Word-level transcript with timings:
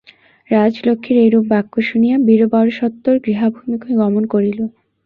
রাজলক্ষ্মীর 0.49 1.17
এইরূপ 1.19 1.43
বাক্য 1.49 1.73
শুনিয়া 1.89 2.15
বীরবর 2.27 2.65
সত্বর 2.79 3.15
গৃহাভিমুখে 3.25 3.91
গমন 4.01 4.23
করিল। 4.33 4.59